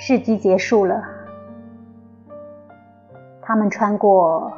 [0.00, 1.02] 市集结束了，
[3.42, 4.52] 他们穿过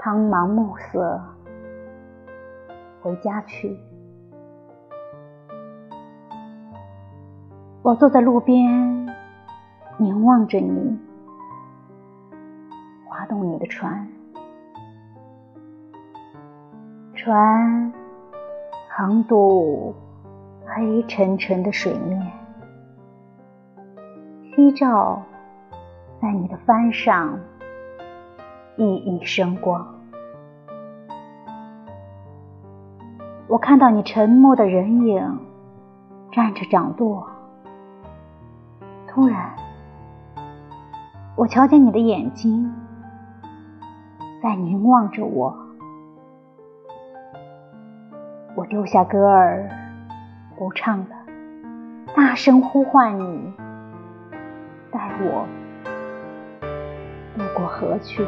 [0.00, 1.22] 苍茫暮色，
[3.00, 3.78] 回家去。
[7.82, 9.06] 我坐在路边，
[9.98, 10.98] 凝望着你，
[13.06, 14.08] 划动你的船，
[17.14, 17.92] 船
[18.88, 19.94] 横渡
[20.66, 22.32] 黑沉沉的水面，
[24.54, 25.22] 夕照
[26.20, 27.40] 在你的帆上
[28.76, 29.86] 熠熠生光。
[33.48, 35.38] 我看到你沉默的人影，
[36.30, 37.26] 站着掌舵。
[39.08, 39.56] 突然，
[41.34, 42.70] 我瞧见你的眼睛
[44.42, 45.56] 在凝望着我。
[48.54, 49.70] 我丢下歌儿，
[50.58, 51.16] 不唱了，
[52.14, 53.52] 大声呼唤你，
[55.20, 55.46] 我
[57.36, 58.24] 渡过河去。